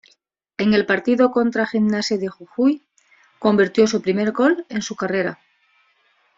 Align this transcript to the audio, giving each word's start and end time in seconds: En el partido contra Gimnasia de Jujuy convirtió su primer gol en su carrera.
En 0.57 0.73
el 0.73 0.87
partido 0.87 1.29
contra 1.31 1.67
Gimnasia 1.67 2.17
de 2.17 2.27
Jujuy 2.27 2.81
convirtió 3.37 3.85
su 3.85 4.01
primer 4.01 4.31
gol 4.31 4.65
en 4.69 4.81
su 4.81 4.95
carrera. 4.95 5.37